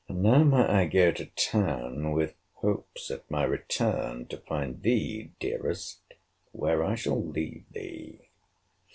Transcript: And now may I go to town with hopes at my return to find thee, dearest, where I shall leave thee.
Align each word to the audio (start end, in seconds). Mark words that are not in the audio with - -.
And 0.09 0.23
now 0.23 0.43
may 0.43 0.63
I 0.63 0.85
go 0.87 1.11
to 1.11 1.27
town 1.27 2.13
with 2.13 2.33
hopes 2.55 3.11
at 3.11 3.29
my 3.29 3.43
return 3.43 4.25
to 4.29 4.37
find 4.37 4.81
thee, 4.81 5.29
dearest, 5.39 6.01
where 6.53 6.83
I 6.83 6.95
shall 6.95 7.23
leave 7.23 7.65
thee. 7.69 8.17